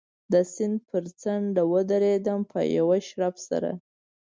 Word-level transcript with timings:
د 0.31 0.33
سیند 0.53 0.77
پر 0.89 1.03
څنډه 1.21 1.63
و 1.71 1.73
درېدم، 1.91 2.39
په 2.51 2.59
یوه 2.77 2.97
شړپ 3.07 3.35
سره. 3.47 3.71